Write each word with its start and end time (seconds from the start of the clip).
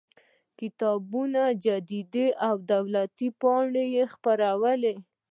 کتابونه 0.59 1.41
جریدې 1.65 2.27
او 2.47 2.55
دولتي 2.71 3.29
پاڼې 3.39 3.83
یې 3.95 4.03
خپرولې. 4.13 4.95